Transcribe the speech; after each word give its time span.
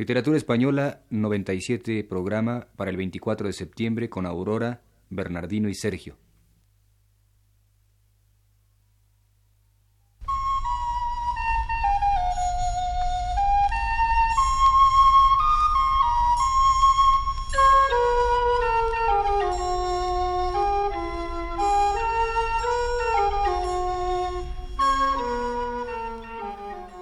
Literatura 0.00 0.38
Española 0.38 1.02
97, 1.10 2.04
programa 2.04 2.68
para 2.76 2.90
el 2.90 2.96
24 2.96 3.48
de 3.48 3.52
septiembre 3.52 4.08
con 4.08 4.24
Aurora, 4.24 4.80
Bernardino 5.10 5.68
y 5.68 5.74
Sergio. 5.74 6.16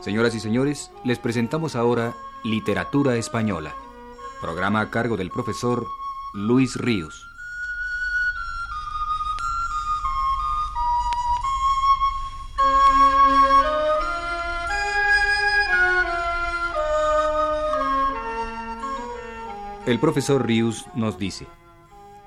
Señoras 0.00 0.34
y 0.34 0.40
señores, 0.40 0.90
les 1.04 1.20
presentamos 1.20 1.76
ahora 1.76 2.16
Literatura 2.44 3.16
Española, 3.16 3.74
programa 4.40 4.80
a 4.80 4.90
cargo 4.90 5.16
del 5.16 5.28
profesor 5.28 5.88
Luis 6.32 6.76
Ríos. 6.76 7.26
El 19.84 19.98
profesor 19.98 20.46
Ríos 20.46 20.86
nos 20.94 21.18
dice, 21.18 21.48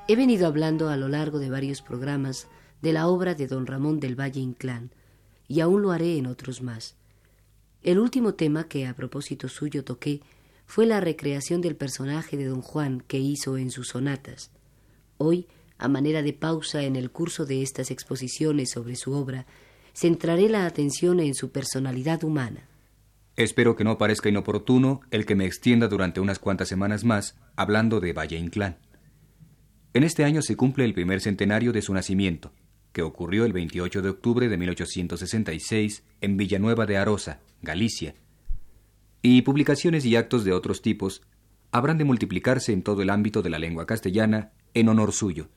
He 0.09 0.17
venido 0.17 0.45
hablando 0.45 0.89
a 0.89 0.97
lo 0.97 1.07
largo 1.07 1.39
de 1.39 1.49
varios 1.49 1.81
programas 1.81 2.49
de 2.81 2.91
la 2.91 3.07
obra 3.07 3.33
de 3.33 3.47
don 3.47 3.65
Ramón 3.65 4.01
del 4.01 4.19
Valle 4.19 4.41
Inclán, 4.41 4.91
y 5.47 5.61
aún 5.61 5.81
lo 5.81 5.91
haré 5.91 6.17
en 6.17 6.27
otros 6.27 6.61
más. 6.61 6.97
El 7.83 7.97
último 7.97 8.35
tema 8.35 8.65
que 8.65 8.85
a 8.85 8.93
propósito 8.93 9.49
suyo 9.49 9.83
toqué 9.83 10.21
fue 10.67 10.85
la 10.85 10.99
recreación 10.99 11.61
del 11.61 11.75
personaje 11.75 12.37
de 12.37 12.45
don 12.45 12.61
Juan 12.61 13.03
que 13.07 13.17
hizo 13.17 13.57
en 13.57 13.71
sus 13.71 13.89
sonatas. 13.89 14.51
Hoy, 15.17 15.47
a 15.79 15.87
manera 15.87 16.21
de 16.21 16.33
pausa 16.33 16.83
en 16.83 16.95
el 16.95 17.09
curso 17.09 17.45
de 17.45 17.63
estas 17.63 17.89
exposiciones 17.89 18.69
sobre 18.69 18.95
su 18.95 19.13
obra, 19.13 19.47
centraré 19.93 20.47
la 20.47 20.67
atención 20.67 21.19
en 21.19 21.33
su 21.33 21.51
personalidad 21.51 22.23
humana. 22.23 22.67
Espero 23.35 23.75
que 23.75 23.83
no 23.83 23.97
parezca 23.97 24.29
inoportuno 24.29 25.01
el 25.09 25.25
que 25.25 25.35
me 25.35 25.45
extienda 25.45 25.87
durante 25.87 26.19
unas 26.19 26.37
cuantas 26.37 26.67
semanas 26.67 27.03
más 27.03 27.35
hablando 27.55 27.99
de 27.99 28.13
Valle 28.13 28.37
Inclán. 28.37 28.77
En 29.93 30.03
este 30.03 30.23
año 30.23 30.43
se 30.43 30.55
cumple 30.55 30.85
el 30.85 30.93
primer 30.93 31.19
centenario 31.19 31.73
de 31.73 31.81
su 31.81 31.93
nacimiento, 31.93 32.53
que 32.93 33.01
ocurrió 33.01 33.45
el 33.45 33.53
28 33.53 34.01
de 34.01 34.09
octubre 34.09 34.49
de 34.49 34.57
1866 34.57 36.03
en 36.21 36.37
Villanueva 36.37 36.85
de 36.85 36.97
Arosa, 36.97 37.39
Galicia. 37.61 38.15
Y 39.21 39.43
publicaciones 39.43 40.05
y 40.05 40.15
actos 40.15 40.43
de 40.43 40.53
otros 40.53 40.81
tipos 40.81 41.21
habrán 41.71 41.97
de 41.97 42.03
multiplicarse 42.03 42.73
en 42.73 42.83
todo 42.83 43.01
el 43.01 43.09
ámbito 43.09 43.41
de 43.41 43.49
la 43.49 43.59
lengua 43.59 43.85
castellana 43.85 44.51
en 44.73 44.89
honor 44.89 45.13
suyo, 45.13 45.49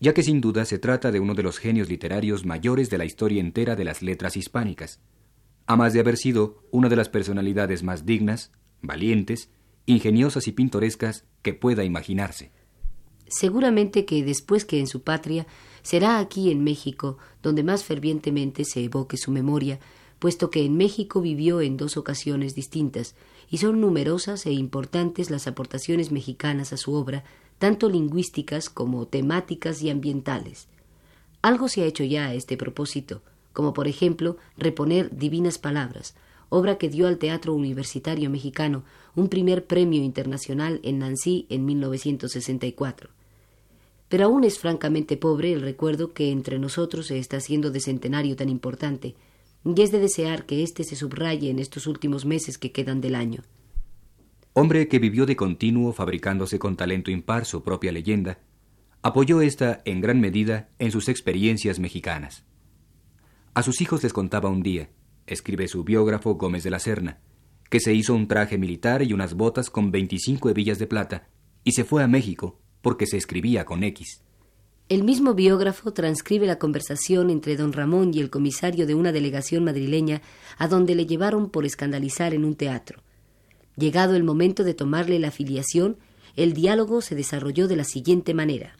ya 0.00 0.14
que 0.14 0.22
sin 0.22 0.40
duda 0.40 0.64
se 0.64 0.78
trata 0.78 1.10
de 1.10 1.20
uno 1.20 1.34
de 1.34 1.42
los 1.42 1.58
genios 1.58 1.88
literarios 1.88 2.44
mayores 2.44 2.90
de 2.90 2.98
la 2.98 3.04
historia 3.04 3.40
entera 3.40 3.74
de 3.76 3.84
las 3.84 4.02
letras 4.02 4.36
hispánicas, 4.36 5.00
a 5.66 5.76
más 5.76 5.92
de 5.92 6.00
haber 6.00 6.16
sido 6.16 6.62
una 6.70 6.88
de 6.88 6.96
las 6.96 7.08
personalidades 7.08 7.82
más 7.82 8.04
dignas, 8.04 8.52
valientes, 8.82 9.50
ingeniosas 9.86 10.46
y 10.46 10.52
pintorescas 10.52 11.24
que 11.42 11.54
pueda 11.54 11.84
imaginarse. 11.84 12.52
Seguramente 13.26 14.04
que 14.04 14.22
después 14.22 14.64
que 14.64 14.78
en 14.78 14.86
su 14.86 15.02
patria 15.02 15.46
será 15.84 16.18
aquí 16.18 16.50
en 16.50 16.64
México 16.64 17.18
donde 17.42 17.62
más 17.62 17.84
fervientemente 17.84 18.64
se 18.64 18.82
evoque 18.82 19.16
su 19.16 19.30
memoria, 19.30 19.78
puesto 20.18 20.50
que 20.50 20.64
en 20.64 20.76
México 20.76 21.20
vivió 21.20 21.60
en 21.60 21.76
dos 21.76 21.96
ocasiones 21.96 22.54
distintas, 22.54 23.14
y 23.50 23.58
son 23.58 23.80
numerosas 23.80 24.46
e 24.46 24.52
importantes 24.52 25.30
las 25.30 25.46
aportaciones 25.46 26.10
mexicanas 26.10 26.72
a 26.72 26.78
su 26.78 26.94
obra, 26.94 27.22
tanto 27.58 27.90
lingüísticas 27.90 28.70
como 28.70 29.06
temáticas 29.06 29.82
y 29.82 29.90
ambientales. 29.90 30.68
Algo 31.42 31.68
se 31.68 31.82
ha 31.82 31.86
hecho 31.86 32.02
ya 32.02 32.26
a 32.28 32.34
este 32.34 32.56
propósito, 32.56 33.20
como 33.52 33.74
por 33.74 33.86
ejemplo 33.86 34.38
reponer 34.56 35.14
Divinas 35.14 35.58
Palabras, 35.58 36.14
obra 36.48 36.78
que 36.78 36.88
dio 36.88 37.06
al 37.06 37.18
Teatro 37.18 37.52
Universitario 37.52 38.30
Mexicano 38.30 38.84
un 39.14 39.28
primer 39.28 39.66
premio 39.66 40.02
internacional 40.02 40.80
en 40.82 41.00
Nancy 41.00 41.46
en 41.50 41.66
1964 41.66 43.13
pero 44.08 44.26
aún 44.26 44.44
es 44.44 44.58
francamente 44.58 45.16
pobre 45.16 45.52
el 45.52 45.62
recuerdo 45.62 46.12
que 46.12 46.30
entre 46.30 46.58
nosotros 46.58 47.06
se 47.06 47.18
está 47.18 47.38
haciendo 47.38 47.70
de 47.70 47.80
centenario 47.80 48.36
tan 48.36 48.48
importante, 48.48 49.14
y 49.64 49.80
es 49.80 49.90
de 49.92 49.98
desear 49.98 50.46
que 50.46 50.62
éste 50.62 50.84
se 50.84 50.96
subraye 50.96 51.50
en 51.50 51.58
estos 51.58 51.86
últimos 51.86 52.24
meses 52.24 52.58
que 52.58 52.72
quedan 52.72 53.00
del 53.00 53.14
año. 53.14 53.42
Hombre 54.52 54.88
que 54.88 54.98
vivió 54.98 55.26
de 55.26 55.36
continuo 55.36 55.92
fabricándose 55.92 56.58
con 56.58 56.76
talento 56.76 57.10
impar 57.10 57.44
su 57.44 57.62
propia 57.62 57.90
leyenda, 57.92 58.38
apoyó 59.02 59.40
esta 59.40 59.82
en 59.84 60.00
gran 60.00 60.20
medida 60.20 60.68
en 60.78 60.90
sus 60.90 61.08
experiencias 61.08 61.78
mexicanas. 61.78 62.44
A 63.54 63.62
sus 63.62 63.80
hijos 63.80 64.02
les 64.02 64.12
contaba 64.12 64.48
un 64.48 64.62
día, 64.62 64.90
escribe 65.26 65.66
su 65.66 65.82
biógrafo 65.82 66.34
Gómez 66.34 66.62
de 66.62 66.70
la 66.70 66.78
Serna, 66.78 67.20
que 67.70 67.80
se 67.80 67.94
hizo 67.94 68.14
un 68.14 68.28
traje 68.28 68.58
militar 68.58 69.02
y 69.02 69.12
unas 69.12 69.34
botas 69.34 69.70
con 69.70 69.90
veinticinco 69.90 70.50
hebillas 70.50 70.78
de 70.78 70.86
plata 70.86 71.28
y 71.64 71.72
se 71.72 71.84
fue 71.84 72.02
a 72.02 72.08
México 72.08 72.60
porque 72.84 73.06
se 73.06 73.16
escribía 73.16 73.64
con 73.64 73.82
X. 73.82 74.20
El 74.90 75.02
mismo 75.02 75.32
biógrafo 75.32 75.94
transcribe 75.94 76.46
la 76.46 76.58
conversación 76.58 77.30
entre 77.30 77.56
don 77.56 77.72
Ramón 77.72 78.12
y 78.12 78.20
el 78.20 78.28
comisario 78.28 78.86
de 78.86 78.94
una 78.94 79.10
delegación 79.10 79.64
madrileña 79.64 80.20
a 80.58 80.68
donde 80.68 80.94
le 80.94 81.06
llevaron 81.06 81.48
por 81.48 81.64
escandalizar 81.64 82.34
en 82.34 82.44
un 82.44 82.54
teatro. 82.54 83.02
Llegado 83.76 84.14
el 84.14 84.22
momento 84.22 84.62
de 84.62 84.74
tomarle 84.74 85.18
la 85.18 85.30
filiación, 85.30 85.96
el 86.36 86.52
diálogo 86.52 87.00
se 87.00 87.14
desarrolló 87.14 87.66
de 87.66 87.76
la 87.76 87.84
siguiente 87.84 88.34
manera. 88.34 88.76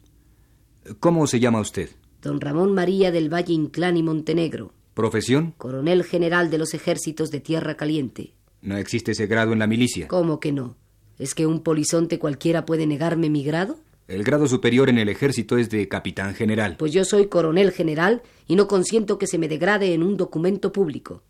¿Cómo 1.00 1.26
se 1.26 1.41
llama 1.41 1.60
usted? 1.60 1.88
Don 2.21 2.42
Ramón 2.42 2.75
María 2.75 3.10
del 3.10 3.32
Valle 3.32 3.54
Inclán 3.54 3.97
y 3.97 4.03
Montenegro. 4.03 4.75
¿Profesión? 4.92 5.54
Coronel 5.56 6.04
general 6.04 6.50
de 6.50 6.59
los 6.59 6.75
ejércitos 6.75 7.31
de 7.31 7.41
Tierra 7.41 7.76
Caliente. 7.78 8.34
¿No 8.60 8.76
existe 8.76 9.12
ese 9.12 9.26
grado 9.26 9.54
en 9.54 9.60
la 9.60 9.66
milicia? 9.66 10.09
¿Cómo 10.09 10.41
que 10.41 10.53
no? 10.53 10.76
¿Es 11.19 11.34
que 11.34 11.47
un 11.47 11.62
polizonte 11.62 12.19
cualquiera 12.19 12.66
puede 12.66 12.86
negarme 12.86 13.31
mi 13.31 13.42
grado? 13.44 13.78
El 14.06 14.22
grado 14.22 14.47
superior 14.47 14.91
en 14.91 14.98
el 14.98 15.09
ejército 15.09 15.56
es 15.56 15.70
de 15.70 15.88
capitán 15.88 16.34
general. 16.34 16.76
Pues 16.76 16.92
yo 16.92 17.04
soy 17.04 17.26
coronel 17.26 17.72
general 17.72 18.22
y 18.47 18.56
no 18.56 18.69
consiento 18.69 19.16
que 19.19 19.26
se 19.26 19.38
me 19.38 19.48
degrade 19.48 19.94
en 19.94 20.03
un 20.03 20.16
documento 20.16 20.72
público. 20.72 21.22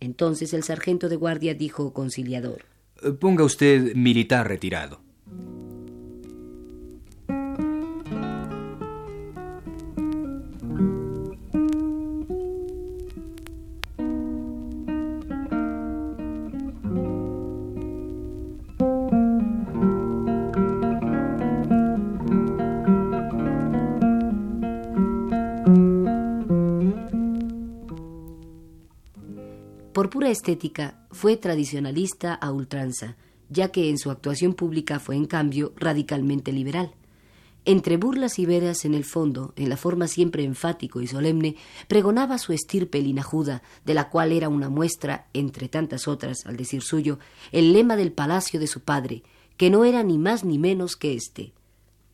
Entonces 0.00 0.54
el 0.54 0.62
sargento 0.62 1.08
de 1.08 1.16
guardia 1.16 1.54
dijo 1.54 1.92
conciliador. 1.92 2.64
Ponga 3.20 3.44
usted 3.44 3.94
militar 3.94 4.48
retirado. 4.48 5.00
Estética, 30.30 31.06
fue 31.10 31.36
tradicionalista 31.36 32.34
a 32.34 32.52
ultranza, 32.52 33.16
ya 33.48 33.68
que 33.68 33.88
en 33.88 33.98
su 33.98 34.10
actuación 34.10 34.54
pública 34.54 34.98
fue, 34.98 35.16
en 35.16 35.26
cambio, 35.26 35.72
radicalmente 35.76 36.52
liberal. 36.52 36.94
Entre 37.64 37.96
burlas 37.96 38.38
y 38.38 38.46
veras 38.46 38.84
en 38.84 38.94
el 38.94 39.04
fondo, 39.04 39.52
en 39.56 39.68
la 39.68 39.76
forma 39.76 40.06
siempre 40.06 40.44
enfático 40.44 41.00
y 41.00 41.06
solemne, 41.06 41.56
pregonaba 41.86 42.38
su 42.38 42.52
estirpe 42.52 43.02
linajuda, 43.02 43.62
de 43.84 43.94
la 43.94 44.08
cual 44.08 44.32
era 44.32 44.48
una 44.48 44.70
muestra, 44.70 45.28
entre 45.34 45.68
tantas 45.68 46.08
otras, 46.08 46.46
al 46.46 46.56
decir 46.56 46.82
suyo, 46.82 47.18
el 47.52 47.72
lema 47.72 47.96
del 47.96 48.12
palacio 48.12 48.58
de 48.58 48.68
su 48.68 48.80
padre, 48.80 49.22
que 49.56 49.70
no 49.70 49.84
era 49.84 50.02
ni 50.02 50.18
más 50.18 50.44
ni 50.44 50.58
menos 50.58 50.96
que 50.96 51.14
éste: 51.14 51.52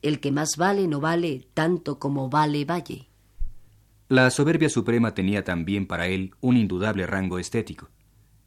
el 0.02 0.18
que 0.18 0.32
más 0.32 0.56
vale 0.56 0.88
no 0.88 1.00
vale 1.00 1.46
tanto 1.54 1.98
como 1.98 2.28
vale 2.28 2.64
valle. 2.64 3.08
La 4.08 4.30
soberbia 4.30 4.68
suprema 4.68 5.14
tenía 5.14 5.44
también 5.44 5.86
para 5.86 6.08
él 6.08 6.34
un 6.40 6.56
indudable 6.56 7.06
rango 7.06 7.38
estético, 7.38 7.90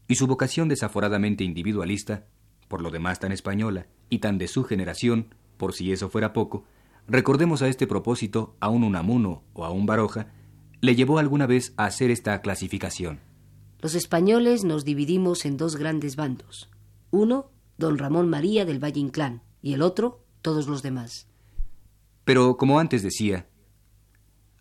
y 0.07 0.15
su 0.15 0.27
vocación 0.27 0.69
desaforadamente 0.69 1.44
individualista, 1.44 2.25
por 2.68 2.81
lo 2.81 2.92
demás 2.92 3.19
tan 3.19 3.31
española 3.31 3.88
y 4.09 4.19
tan 4.19 4.38
de 4.38 4.48
su 4.48 4.63
generación, 4.63 5.33
por 5.57 5.74
si 5.74 5.92
eso 5.92 6.09
fuera 6.09 6.33
poco, 6.33 6.63
recordemos 7.07 7.62
a 7.62 7.68
este 7.68 7.88
propósito 7.88 8.56
a 8.59 8.69
un 8.69 8.83
Unamuno 8.83 9.44
o 9.54 9.65
a 9.65 9.71
un 9.71 9.86
Baroja, 9.86 10.31
le 10.81 10.95
llevó 10.95 11.19
alguna 11.19 11.48
vez 11.48 11.74
a 11.77 11.86
hacer 11.86 12.12
esta 12.12 12.39
clasificación. 12.42 13.19
Los 13.80 13.95
españoles 13.95 14.63
nos 14.63 14.86
dividimos 14.86 15.45
en 15.45 15.57
dos 15.57 15.75
grandes 15.75 16.15
bandos. 16.15 16.69
Uno, 17.12 17.51
don 17.77 17.98
Ramón 17.98 18.30
María 18.30 18.65
del 18.65 18.83
Valle 18.83 19.00
Inclán, 19.00 19.42
y 19.62 19.74
el 19.74 19.81
otro, 19.81 20.24
todos 20.42 20.68
los 20.68 20.81
demás. 20.81 21.27
Pero, 22.25 22.57
como 22.57 22.80
antes 22.80 23.04
decía, 23.04 23.48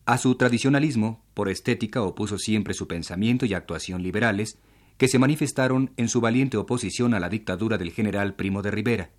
a 0.04 0.18
su 0.18 0.36
tradicionalismo, 0.36 1.24
por 1.34 1.48
estética, 1.48 2.02
opuso 2.02 2.38
siempre 2.38 2.74
su 2.74 2.86
pensamiento 2.86 3.44
y 3.44 3.54
actuación 3.54 4.02
liberales, 4.02 4.58
que 4.96 5.08
se 5.08 5.18
manifestaron 5.18 5.92
en 5.96 6.08
su 6.08 6.20
valiente 6.20 6.56
oposición 6.56 7.14
a 7.14 7.20
la 7.20 7.28
dictadura 7.28 7.78
del 7.78 7.92
general 7.92 8.34
Primo 8.34 8.62
de 8.62 8.70
Rivera 8.70 9.10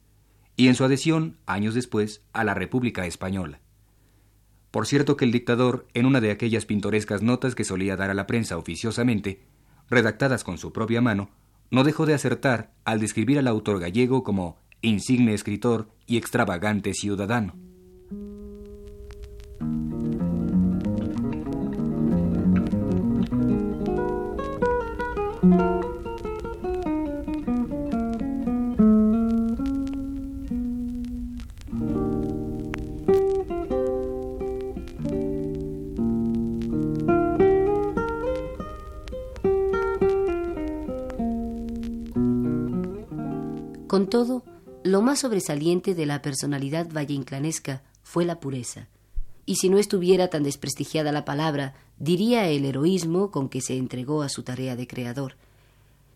y 0.55 0.67
en 0.67 0.75
su 0.75 0.83
adhesión, 0.83 1.37
años 1.45 1.75
después, 1.75 2.23
a 2.33 2.43
la 2.43 2.55
República 2.55 3.05
Española. 3.05 3.61
Por 4.71 4.87
cierto 4.87 5.15
que 5.15 5.23
el 5.23 5.31
dictador, 5.31 5.87
en 5.93 6.05
una 6.05 6.19
de 6.19 6.31
aquellas 6.31 6.65
pintorescas 6.65 7.21
notas 7.21 7.55
que 7.55 7.63
solía 7.63 7.95
dar 7.95 8.09
a 8.09 8.15
la 8.15 8.27
prensa 8.27 8.57
oficiosamente, 8.57 9.43
redactadas 9.89 10.43
con 10.43 10.57
su 10.57 10.73
propia 10.73 10.99
mano, 10.99 11.29
no 11.69 11.83
dejó 11.83 12.05
de 12.05 12.15
acertar 12.15 12.73
al 12.85 12.99
describir 12.99 13.37
al 13.39 13.47
autor 13.47 13.79
gallego 13.79 14.23
como 14.23 14.57
insigne 14.81 15.33
escritor 15.33 15.89
y 16.05 16.17
extravagante 16.17 16.93
ciudadano. 16.93 17.66
Con 43.97 44.11
todo, 44.11 44.43
lo 44.83 45.01
más 45.01 45.17
sobresaliente 45.21 45.95
de 45.95 46.05
la 46.05 46.21
personalidad 46.21 46.87
valleinclanesca 46.87 47.81
fue 48.03 48.25
la 48.25 48.39
pureza. 48.39 48.89
Y 49.47 49.55
si 49.55 49.69
no 49.69 49.79
estuviera 49.79 50.27
tan 50.27 50.43
desprestigiada 50.43 51.11
la 51.11 51.25
palabra, 51.25 51.73
diría 51.97 52.47
el 52.47 52.65
heroísmo 52.65 53.31
con 53.31 53.49
que 53.49 53.59
se 53.59 53.75
entregó 53.75 54.21
a 54.21 54.29
su 54.29 54.43
tarea 54.43 54.75
de 54.75 54.85
creador. 54.85 55.35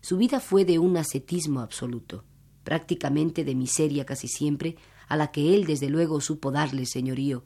Su 0.00 0.16
vida 0.16 0.38
fue 0.38 0.64
de 0.64 0.78
un 0.78 0.96
ascetismo 0.96 1.58
absoluto, 1.58 2.22
prácticamente 2.62 3.42
de 3.42 3.56
miseria 3.56 4.06
casi 4.06 4.28
siempre, 4.28 4.76
a 5.08 5.16
la 5.16 5.32
que 5.32 5.52
él 5.52 5.64
desde 5.64 5.88
luego 5.88 6.20
supo 6.20 6.52
darle 6.52 6.86
señorío, 6.86 7.42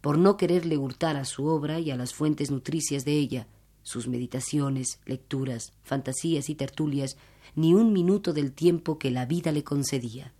por 0.00 0.18
no 0.18 0.36
quererle 0.36 0.78
hurtar 0.78 1.16
a 1.16 1.24
su 1.24 1.46
obra 1.46 1.80
y 1.80 1.90
a 1.90 1.96
las 1.96 2.14
fuentes 2.14 2.52
nutricias 2.52 3.04
de 3.04 3.14
ella, 3.14 3.48
sus 3.82 4.06
meditaciones, 4.06 5.00
lecturas, 5.04 5.72
fantasías 5.82 6.48
y 6.48 6.54
tertulias, 6.54 7.16
ni 7.54 7.74
un 7.74 7.92
minuto 7.92 8.32
del 8.32 8.52
tiempo 8.52 8.98
que 8.98 9.10
la 9.10 9.26
vida 9.26 9.52
le 9.52 9.64
concedía. 9.64 10.32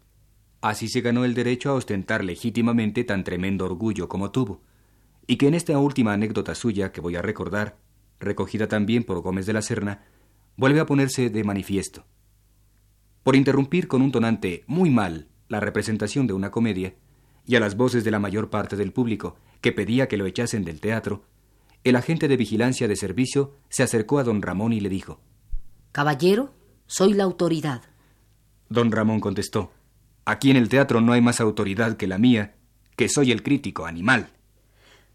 Así 0.61 0.89
se 0.89 1.01
ganó 1.01 1.25
el 1.25 1.35
derecho 1.35 1.71
a 1.71 1.75
ostentar 1.75 2.25
legítimamente 2.25 3.05
tan 3.05 3.23
tremendo 3.23 3.67
orgullo 3.67 4.09
como 4.09 4.31
tuvo, 4.31 4.63
y 5.27 5.37
que 5.37 5.49
en 5.49 5.55
esta 5.55 5.79
última 5.79 6.13
anécdota 6.13 6.55
suya 6.55 6.93
que 6.93 7.01
voy 7.01 7.17
a 7.17 7.23
recordar, 7.23 7.77
recogida 8.19 8.69
también 8.69 9.05
por 9.05 9.21
Gómez 9.21 9.47
de 9.47 9.53
la 9.53 9.63
Serna, 9.63 10.05
vuelve 10.57 10.81
a 10.81 10.87
ponerse 10.87 11.31
de 11.31 11.45
manifiesto. 11.45 12.05
Por 13.23 13.37
interrumpir 13.37 13.89
con 13.89 14.03
un 14.03 14.13
tonante 14.13 14.65
muy 14.67 14.91
mal 14.91 15.29
la 15.49 15.61
representación 15.61 16.27
de 16.27 16.33
una 16.33 16.51
comedia, 16.51 16.95
y 17.47 17.57
a 17.57 17.61
las 17.61 17.77
voces 17.77 18.05
de 18.05 18.11
la 18.11 18.19
mayor 18.19 18.51
parte 18.51 18.77
del 18.77 18.93
público 18.93 19.37
que 19.61 19.73
pedía 19.73 20.09
que 20.09 20.17
lo 20.17 20.27
echasen 20.27 20.65
del 20.65 20.81
teatro, 20.81 21.25
el 21.85 21.97
agente 21.97 22.29
de 22.29 22.39
vigilancia 22.39 22.89
de 22.89 22.97
servicio 22.97 23.53
se 23.69 23.83
acercó 23.83 24.19
a 24.19 24.25
don 24.25 24.41
Ramón 24.41 24.73
y 24.73 24.81
le 24.81 24.89
dijo 24.89 25.21
Caballero, 25.93 26.55
soy 26.87 27.15
la 27.15 27.25
autoridad. 27.25 27.83
Don 28.69 28.91
Ramón 28.91 29.21
contestó 29.21 29.73
Aquí 30.27 30.51
en 30.51 30.57
el 30.57 30.69
teatro 30.69 31.01
no 31.01 31.13
hay 31.13 31.21
más 31.21 31.41
autoridad 31.41 31.97
que 31.97 32.07
la 32.07 32.19
mía, 32.19 32.55
que 32.97 33.09
soy 33.09 33.31
el 33.31 33.43
crítico 33.43 33.85
animal. 33.85 34.29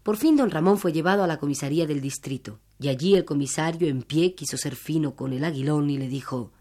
Por 0.02 0.16
fin 0.16 0.36
don 0.36 0.50
Ramón 0.50 0.78
fue 0.78 0.92
llevado 0.92 1.24
a 1.24 1.26
la 1.26 1.38
comisaría 1.38 1.86
del 1.86 2.00
distrito, 2.00 2.60
y 2.78 2.88
allí 2.88 3.16
el 3.16 3.24
comisario 3.24 3.88
en 3.88 4.02
pie 4.02 4.34
quiso 4.34 4.56
ser 4.56 4.76
fino 4.76 5.16
con 5.16 5.32
el 5.32 5.44
aguilón 5.44 5.90
y 5.90 5.98
le 5.98 6.08
dijo 6.08 6.52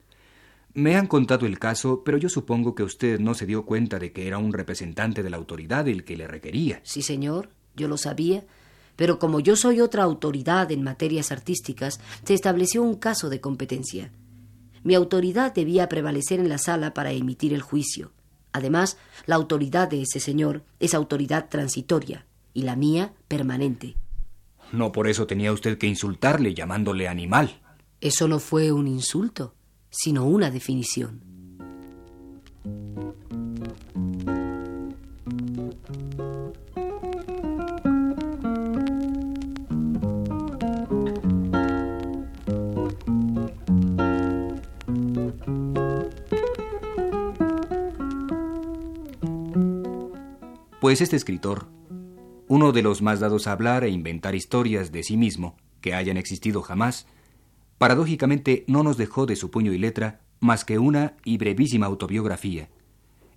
Me 0.73 0.95
han 0.95 1.07
contado 1.07 1.45
el 1.45 1.59
caso, 1.59 2.03
pero 2.03 2.17
yo 2.17 2.27
supongo 2.27 2.73
que 2.73 2.83
usted 2.83 3.19
no 3.19 3.35
se 3.35 3.45
dio 3.45 3.65
cuenta 3.65 3.99
de 3.99 4.11
que 4.11 4.27
era 4.27 4.39
un 4.39 4.51
representante 4.51 5.21
de 5.21 5.29
la 5.29 5.37
autoridad 5.37 5.87
el 5.87 6.03
que 6.03 6.17
le 6.17 6.27
requería. 6.27 6.81
Sí, 6.83 7.03
señor, 7.03 7.49
yo 7.75 7.87
lo 7.87 7.97
sabía, 7.97 8.43
pero 8.95 9.19
como 9.19 9.39
yo 9.39 9.55
soy 9.55 9.79
otra 9.79 10.03
autoridad 10.03 10.71
en 10.71 10.83
materias 10.83 11.31
artísticas, 11.31 12.01
se 12.25 12.33
estableció 12.33 12.81
un 12.81 12.95
caso 12.95 13.29
de 13.29 13.39
competencia. 13.39 14.11
Mi 14.83 14.95
autoridad 14.95 15.53
debía 15.53 15.89
prevalecer 15.89 16.39
en 16.39 16.49
la 16.49 16.57
sala 16.57 16.93
para 16.93 17.11
emitir 17.11 17.53
el 17.53 17.61
juicio. 17.61 18.11
Además, 18.51 18.97
la 19.25 19.35
autoridad 19.35 19.89
de 19.89 20.01
ese 20.01 20.19
señor 20.19 20.63
es 20.79 20.93
autoridad 20.93 21.49
transitoria 21.49 22.25
y 22.53 22.63
la 22.63 22.75
mía 22.75 23.13
permanente. 23.27 23.95
No 24.71 24.91
por 24.91 25.07
eso 25.07 25.27
tenía 25.27 25.51
usted 25.51 25.77
que 25.77 25.87
insultarle 25.87 26.53
llamándole 26.53 27.07
animal. 27.07 27.59
Eso 28.01 28.27
no 28.27 28.39
fue 28.39 28.71
un 28.71 28.87
insulto, 28.87 29.53
sino 29.89 30.25
una 30.25 30.51
definición. 30.51 31.21
Pues 50.89 51.01
este 51.01 51.17
escritor, 51.17 51.67
uno 52.47 52.71
de 52.71 52.81
los 52.81 53.03
más 53.03 53.19
dados 53.19 53.45
a 53.45 53.51
hablar 53.51 53.83
e 53.83 53.91
inventar 53.91 54.33
historias 54.33 54.91
de 54.91 55.03
sí 55.03 55.17
mismo 55.17 55.55
que 55.81 55.93
hayan 55.93 56.17
existido 56.17 56.63
jamás, 56.63 57.05
paradójicamente 57.77 58.65
no 58.65 58.81
nos 58.81 58.97
dejó 58.97 59.27
de 59.27 59.35
su 59.35 59.51
puño 59.51 59.71
y 59.71 59.77
letra 59.77 60.21
más 60.39 60.65
que 60.65 60.79
una 60.79 61.15
y 61.23 61.37
brevísima 61.37 61.85
autobiografía, 61.85 62.69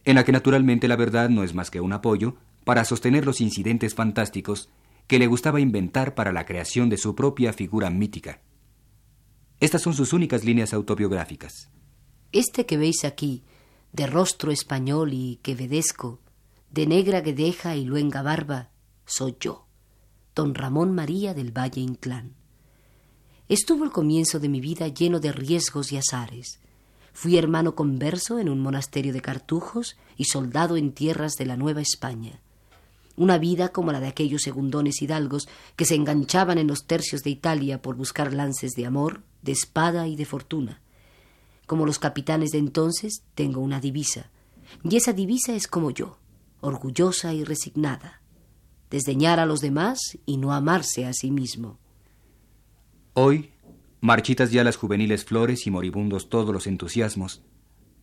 en 0.07 0.15
la 0.15 0.25
que 0.25 0.33
naturalmente 0.33 0.89
la 0.89 0.97
verdad 0.97 1.29
no 1.29 1.43
es 1.43 1.53
más 1.53 1.71
que 1.71 1.83
un 1.83 1.93
apoyo 1.93 2.37
para 2.65 2.87
sostener 2.87 3.27
los 3.27 3.43
incidentes 3.43 3.95
fantásticos 3.95 4.71
que 5.07 5.19
le 5.19 5.27
gustaba 5.27 5.61
inventar 5.61 6.15
para 6.15 6.33
la 6.33 6.47
creación 6.47 6.89
de 6.89 6.97
su 6.97 7.15
propia 7.15 7.53
figura 7.53 7.91
mítica. 7.91 8.41
Estas 9.61 9.83
son 9.83 9.93
sus 9.93 10.15
únicas 10.15 10.43
líneas 10.43 10.73
autobiográficas. 10.73 11.71
Este 12.33 12.65
que 12.65 12.79
veis 12.79 13.05
aquí, 13.05 13.45
de 13.93 14.07
rostro 14.07 14.53
español 14.53 15.13
y 15.13 15.39
quevedesco, 15.43 16.22
de 16.73 16.87
negra 16.87 17.21
guedeja 17.21 17.77
y 17.77 17.85
luenga 17.85 18.23
barba, 18.23 18.71
soy 19.05 19.37
yo, 19.39 19.67
don 20.35 20.55
Ramón 20.55 20.95
María 20.95 21.35
del 21.35 21.53
Valle 21.53 21.83
Inclán. 21.83 22.35
Estuvo 23.47 23.85
el 23.85 23.91
comienzo 23.91 24.41
de 24.41 24.49
mi 24.49 24.63
vida 24.63 24.89
lleno 24.89 25.21
de 25.21 25.33
riesgos 25.33 25.93
y 25.93 25.99
azares. 25.99 26.61
Fui 27.13 27.37
hermano 27.37 27.75
converso 27.75 28.39
en 28.39 28.49
un 28.49 28.61
monasterio 28.61 29.13
de 29.13 29.21
cartujos 29.21 29.99
y 30.17 30.25
soldado 30.25 30.79
en 30.79 30.93
tierras 30.93 31.35
de 31.35 31.45
la 31.45 31.59
Nueva 31.59 31.83
España. 31.83 32.41
Una 33.17 33.37
vida 33.37 33.69
como 33.69 33.93
la 33.93 34.01
de 34.01 34.09
aquellos 34.09 34.41
segundones 34.41 35.03
hidalgos 35.03 35.49
que 35.77 35.85
se 35.85 35.95
enganchaban 35.95 36.57
en 36.57 36.69
los 36.69 36.87
tercios 36.87 37.23
de 37.23 37.29
Italia 37.29 37.83
por 37.83 37.97
buscar 37.97 38.33
lances 38.33 38.73
de 38.73 38.87
amor, 38.87 39.23
de 39.43 39.53
espada 39.53 40.09
y 40.09 40.17
de 40.17 40.25
fortuna. 40.25 40.81
Como 41.67 41.85
los 41.85 41.99
capitanes 41.99 42.53
de 42.53 42.59
entonces, 42.59 43.25
tengo 43.35 43.61
una 43.61 43.79
divisa, 43.79 44.31
y 44.83 44.97
esa 44.97 45.13
divisa 45.13 45.55
es 45.55 45.67
como 45.67 45.91
yo, 45.91 46.17
orgullosa 46.63 47.35
y 47.35 47.45
resignada, 47.45 48.23
desdeñar 48.91 49.39
a 49.41 49.47
los 49.47 49.61
demás 49.61 50.19
y 50.25 50.39
no 50.39 50.53
amarse 50.55 51.05
a 51.05 51.13
sí 51.13 51.31
mismo. 51.31 51.79
Hoy, 53.13 53.51
marchitas 54.01 54.51
ya 54.53 54.65
las 54.65 54.77
juveniles 54.77 55.25
flores 55.25 55.67
y 55.67 55.71
moribundos 55.71 56.31
todos 56.31 56.55
los 56.55 56.67
entusiasmos, 56.67 57.43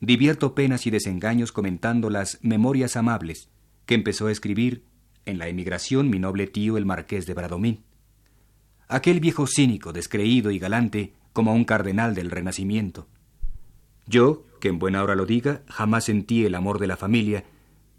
divierto 0.01 0.53
penas 0.53 0.85
y 0.85 0.91
desengaños 0.91 1.51
comentando 1.51 2.09
las 2.09 2.37
memorias 2.41 2.95
amables 2.95 3.49
que 3.85 3.95
empezó 3.95 4.27
a 4.27 4.31
escribir 4.31 4.83
en 5.25 5.39
la 5.39 5.47
emigración 5.47 6.09
mi 6.09 6.19
noble 6.19 6.45
tío 6.45 6.77
el 6.77 6.85
marqués 6.85 7.25
de 7.25 7.33
Bradomín. 7.33 7.83
Aquel 8.87 9.19
viejo 9.19 9.47
cínico, 9.47 9.93
descreído 9.93 10.51
y 10.51 10.59
galante 10.59 11.13
como 11.33 11.53
un 11.53 11.63
cardenal 11.63 12.13
del 12.13 12.31
Renacimiento. 12.31 13.07
Yo, 14.05 14.45
que 14.59 14.67
en 14.67 14.79
buena 14.79 15.03
hora 15.03 15.15
lo 15.15 15.25
diga, 15.25 15.61
jamás 15.67 16.05
sentí 16.05 16.45
el 16.45 16.55
amor 16.55 16.79
de 16.79 16.87
la 16.87 16.97
familia 16.97 17.45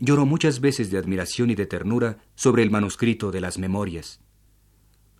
Lloro 0.03 0.25
muchas 0.25 0.61
veces 0.61 0.91
de 0.91 0.97
admiración 0.97 1.51
y 1.51 1.55
de 1.55 1.67
ternura 1.67 2.19
sobre 2.35 2.63
el 2.63 2.71
manuscrito 2.71 3.31
de 3.31 3.43
las 3.43 3.59
memorias. 3.59 4.21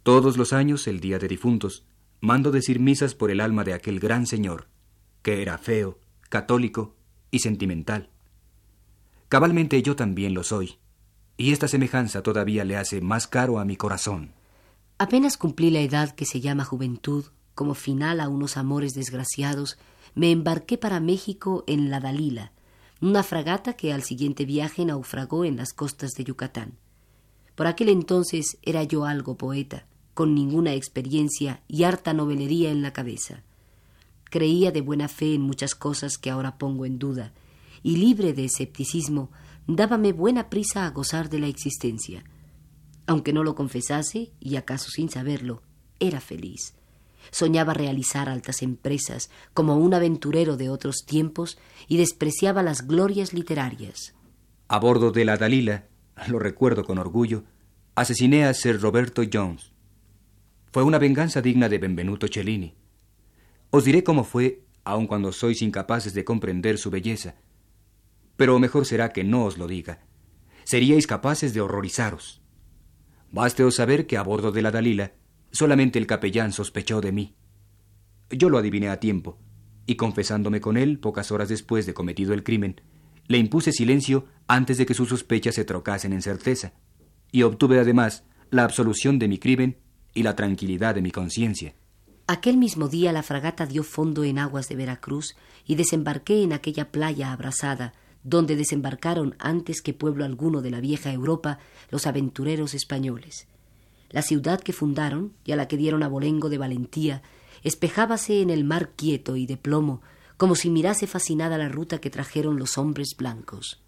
Todos 0.03 0.39
los 0.39 0.55
años, 0.55 0.87
el 0.87 1.01
día 1.01 1.19
de 1.19 1.29
difuntos, 1.29 1.85
mando 2.23 2.51
decir 2.51 2.81
misas 2.81 3.15
por 3.15 3.31
el 3.31 3.41
alma 3.41 3.63
de 3.63 3.75
aquel 3.75 4.01
gran 4.01 4.27
señor, 4.27 4.69
que 5.21 5.43
era 5.43 5.59
feo, 5.59 5.99
católico 6.31 6.97
y 7.31 7.41
sentimental. 7.41 8.09
Cabalmente 9.29 9.83
yo 9.83 9.97
también 9.97 10.33
lo 10.33 10.45
soy, 10.45 10.79
y 11.37 11.53
esta 11.53 11.69
semejanza 11.69 12.23
todavía 12.23 12.65
le 12.65 12.79
hace 12.79 13.03
más 13.03 13.27
caro 13.27 13.59
a 13.59 13.67
mi 13.67 13.77
corazón. 13.77 14.33
Apenas 14.97 15.37
cumplí 15.37 15.71
la 15.71 15.81
edad 15.81 16.15
que 16.15 16.25
se 16.25 16.41
llama 16.41 16.65
juventud, 16.65 17.27
como 17.55 17.75
final 17.75 18.19
a 18.21 18.31
unos 18.31 18.57
amores 18.57 18.95
desgraciados, 18.95 19.79
me 20.15 20.31
embarqué 20.31 20.79
para 20.79 21.01
México 21.01 21.65
en 21.67 21.91
la 21.91 22.01
Dalila, 22.01 22.53
una 23.01 23.23
fragata 23.23 23.73
que 23.75 23.93
al 23.93 24.03
siguiente 24.03 24.45
viaje 24.45 24.85
naufragó 24.85 25.45
en 25.45 25.57
las 25.57 25.73
costas 25.73 26.13
de 26.13 26.25
Yucatán. 26.25 26.77
Por 27.55 27.67
aquel 27.67 27.89
entonces 27.89 28.59
era 28.63 28.85
yo 28.85 29.05
algo 29.05 29.37
poeta, 29.37 29.87
con 30.15 30.35
ninguna 30.35 30.75
experiencia 30.75 31.63
y 31.67 31.85
harta 31.85 32.13
novelería 32.13 32.71
en 32.71 32.83
la 32.83 32.93
cabeza. 32.93 33.43
creía 34.25 34.71
de 34.71 34.81
buena 34.81 35.09
fe 35.09 35.35
en 35.35 35.41
muchas 35.41 35.75
cosas 35.75 36.17
que 36.17 36.31
ahora 36.31 36.57
pongo 36.57 36.87
en 36.87 37.01
duda, 37.01 37.33
y 37.83 37.97
libre 37.97 38.33
de 38.33 38.45
escepticismo, 38.45 39.31
dábame 39.67 40.13
buena 40.13 40.49
prisa 40.49 40.87
a 40.87 40.91
gozar 40.91 41.29
de 41.31 41.41
la 41.41 41.49
existencia. 41.49 42.23
Aunque 43.07 43.33
no 43.33 43.43
lo 43.43 43.57
confesase, 43.57 44.31
y 44.39 44.55
acaso 44.55 44.89
sin 44.89 45.11
saberlo, 45.11 45.63
era 45.99 46.21
feliz. 46.21 46.75
Soñaba 47.31 47.75
realizar 47.75 48.29
altas 48.29 48.63
empresas 48.63 49.31
como 49.55 49.77
un 49.77 49.95
aventurero 49.95 50.57
de 50.57 50.71
otros 50.71 51.05
tiempos 51.07 51.59
y 51.89 51.97
despreciaba 51.97 52.63
las 52.63 52.87
glorias 52.87 53.33
literarias. 53.33 54.15
A 54.69 54.79
bordo 54.79 55.11
de 55.11 55.25
la 55.25 55.37
Dalila, 55.37 55.87
lo 56.29 56.39
recuerdo 56.39 56.85
con 56.85 56.99
orgullo, 56.99 57.45
asesiné 57.95 58.45
a 58.45 58.55
Sir 58.55 58.81
Roberto 58.81 59.23
Jones. 59.31 59.73
Fue 60.73 60.83
una 60.83 60.99
venganza 60.99 61.43
digna 61.43 61.69
de 61.69 61.79
Benvenuto 61.79 62.29
Cellini. 62.29 62.75
Os 63.71 63.85
diré 63.85 64.05
cómo 64.05 64.25
fue, 64.25 64.63
aun 64.85 65.07
cuando 65.07 65.33
sois 65.33 65.63
incapaces 65.63 66.15
de 66.15 66.25
comprender 66.25 66.79
su 66.79 66.91
belleza. 66.91 67.35
Pero 68.37 68.59
mejor 68.59 68.87
será 68.87 69.13
que 69.13 69.25
no 69.25 69.45
os 69.45 69.59
lo 69.59 69.67
diga. 69.67 70.01
Seríais 70.65 71.07
capaces 71.07 71.53
de 71.53 71.61
horrorizaros. 71.61 72.41
Básteos 73.33 73.77
saber 73.77 74.07
que 74.07 74.17
a 74.17 74.23
bordo 74.23 74.53
de 74.53 74.63
la 74.63 74.71
Dalila 74.71 75.13
solamente 75.53 75.99
el 75.99 76.07
capellán 76.07 76.53
sospechó 76.53 77.01
de 77.01 77.13
mí. 77.13 77.35
Yo 78.31 78.49
lo 78.49 78.59
adiviné 78.59 78.89
a 78.89 79.01
tiempo, 79.01 79.39
y 79.87 79.97
confesándome 79.97 80.61
con 80.61 80.77
él 80.77 80.99
pocas 80.99 81.33
horas 81.33 81.49
después 81.49 81.87
de 81.87 81.95
cometido 81.95 82.33
el 82.33 82.45
crimen, 82.45 82.81
le 83.27 83.39
impuse 83.39 83.73
silencio 83.73 84.27
antes 84.47 84.79
de 84.79 84.87
que 84.87 84.95
sus 84.95 85.09
sospechas 85.09 85.55
se 85.55 85.65
trocasen 85.65 86.13
en 86.13 86.23
certeza, 86.23 86.73
y 87.33 87.43
obtuve 87.43 87.79
además 87.79 88.25
la 88.51 88.65
absolución 88.65 89.19
de 89.19 89.29
mi 89.29 89.39
crimen 89.39 89.79
y 90.15 90.23
la 90.23 90.37
tranquilidad 90.37 90.95
de 90.95 91.03
mi 91.03 91.11
conciencia. 91.11 91.75
Aquel 92.27 92.57
mismo 92.57 92.89
día 92.89 93.13
la 93.13 93.23
fragata 93.25 93.67
dio 93.67 93.83
fondo 93.83 94.23
en 94.23 94.39
aguas 94.39 94.69
de 94.69 94.77
Veracruz 94.77 95.35
y 95.67 95.75
desembarqué 95.75 96.43
en 96.43 96.53
aquella 96.53 96.93
playa 96.93 97.33
abrasada, 97.33 97.93
donde 98.23 98.55
desembarcaron 98.55 99.35
antes 99.39 99.83
que 99.83 99.95
pueblo 99.95 100.25
alguno 100.25 100.63
de 100.63 100.71
la 100.71 100.81
vieja 100.81 101.13
Europa 101.13 101.59
los 101.91 102.07
aventureros 102.07 102.75
españoles. 102.75 103.49
La 104.11 104.23
ciudad 104.23 104.61
que 104.61 104.73
fundaron 104.73 105.33
y 105.45 105.53
a 105.53 105.57
la 105.57 105.69
que 105.69 105.77
dieron 105.77 106.03
abolengo 106.03 106.49
de 106.49 106.59
valentía 106.59 107.23
espejábase 107.63 108.43
en 108.43 108.51
el 108.51 108.65
mar 108.65 108.91
quieto 108.97 109.37
y 109.37 109.47
de 109.47 109.57
plomo, 109.57 110.03
como 110.37 110.55
si 110.55 110.71
mirase 110.71 111.07
fascinada 111.07 111.59
la 111.59 111.69
ruta 111.69 112.01
que 112.01 112.11
trajeron 112.11 112.59
los 112.59 112.79
hombres 112.79 113.15
blancos. 113.17 113.83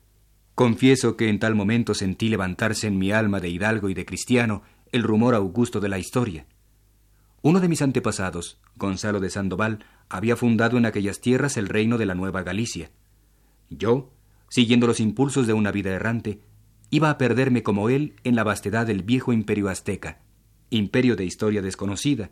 Confieso 0.55 1.17
que 1.17 1.29
en 1.29 1.39
tal 1.39 1.55
momento 1.55 1.95
sentí 1.95 2.29
levantarse 2.29 2.87
en 2.87 2.99
mi 2.99 3.11
alma 3.11 3.41
de 3.41 3.49
hidalgo 3.49 3.89
y 3.89 3.95
de 3.95 4.05
cristiano 4.05 4.63
el 4.93 5.03
rumor 5.03 5.35
augusto 5.35 5.81
de 5.81 5.89
la 5.89 5.99
historia. 5.99 6.47
Uno 7.41 7.59
de 7.59 7.69
mis 7.69 7.83
antepasados, 7.83 8.61
Gonzalo 8.77 9.19
de 9.19 9.31
Sandoval, 9.31 9.85
había 10.09 10.37
fundado 10.37 10.77
en 10.77 10.87
aquellas 10.87 11.21
tierras 11.21 11.57
el 11.57 11.69
reino 11.69 11.97
de 11.99 12.07
la 12.07 12.15
Nueva 12.15 12.43
Galicia. 12.43 12.91
Yo, 13.71 14.13
siguiendo 14.49 14.87
los 14.87 15.01
impulsos 15.01 15.47
de 15.47 15.55
una 15.55 15.73
vida 15.73 15.91
errante, 15.91 16.41
iba 16.93 17.09
a 17.09 17.17
perderme 17.17 17.63
como 17.63 17.89
él 17.89 18.15
en 18.23 18.37
la 18.37 18.45
vastedad 18.45 18.87
del 18.87 19.03
viejo 19.03 19.33
imperio 19.33 19.71
azteca, 19.71 20.21
imperio 20.69 21.17
de 21.17 21.25
historia 21.25 21.63
desconocida, 21.63 22.31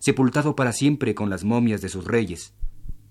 sepultado 0.00 0.56
para 0.56 0.72
siempre 0.72 1.14
con 1.14 1.30
las 1.30 1.44
momias 1.44 1.80
de 1.80 1.88
sus 1.88 2.04
reyes, 2.04 2.52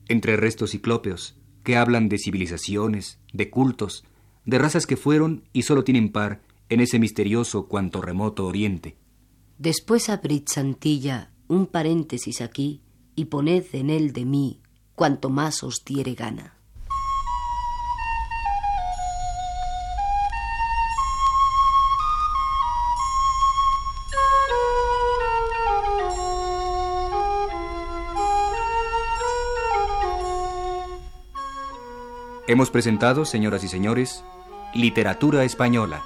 entre 0.09 0.35
restos 0.35 0.71
ciclópeos 0.71 1.37
que 1.63 1.77
hablan 1.77 2.09
de 2.09 2.17
civilizaciones, 2.17 3.17
de 3.31 3.49
cultos, 3.49 4.03
de 4.43 4.59
razas 4.59 4.85
que 4.85 4.97
fueron 4.97 5.45
y 5.53 5.61
solo 5.61 5.85
tienen 5.85 6.11
par 6.11 6.41
en 6.67 6.81
ese 6.81 6.99
misterioso 6.99 7.67
cuanto 7.69 8.01
remoto 8.01 8.45
oriente. 8.45 8.97
Después 9.57 10.09
abrid, 10.09 10.43
Santilla, 10.47 11.31
un 11.47 11.65
paréntesis 11.65 12.41
aquí 12.41 12.81
y 13.15 13.25
poned 13.25 13.63
en 13.71 13.89
él 13.89 14.11
de 14.11 14.25
mí 14.25 14.59
cuanto 14.95 15.29
más 15.29 15.63
os 15.63 15.85
diere 15.85 16.13
gana. 16.13 16.58
Hemos 32.49 32.71
presentado, 32.71 33.25
señoras 33.25 33.63
y 33.63 33.67
señores, 33.67 34.25
Literatura 34.73 35.43
Española, 35.43 36.01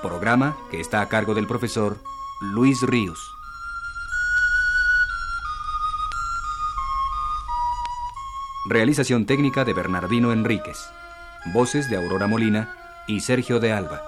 programa 0.00 0.56
que 0.70 0.80
está 0.80 1.02
a 1.02 1.10
cargo 1.10 1.34
del 1.34 1.46
profesor 1.46 1.98
Luis 2.40 2.80
Ríos. 2.80 3.36
Realización 8.64 9.26
técnica 9.26 9.66
de 9.66 9.74
Bernardino 9.74 10.32
Enríquez. 10.32 10.88
Voces 11.52 11.90
de 11.90 11.98
Aurora 11.98 12.26
Molina 12.26 12.74
y 13.06 13.20
Sergio 13.20 13.60
de 13.60 13.70
Alba. 13.70 14.07